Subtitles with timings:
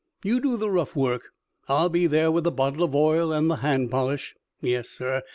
[0.23, 1.29] You do the rough work;
[1.69, 4.33] I'll be there with the bottle of oil and the hand polish.
[4.59, 5.21] Yes, sir!